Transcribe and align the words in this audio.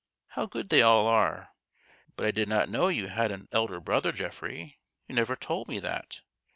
"How 0.35 0.47
good 0.47 0.69
they 0.69 0.81
all 0.81 1.05
are! 1.05 1.49
but 2.15 2.25
I 2.25 2.31
did 2.31 2.47
not 2.49 2.69
know 2.69 2.87
you 2.87 3.09
had 3.09 3.31
an 3.31 3.47
elder 3.51 3.79
brother, 3.79 4.11
Geoffrey. 4.11 4.79
You 5.07 5.13
never 5.13 5.35
told 5.35 5.67
me 5.67 5.77
that. 5.77 6.21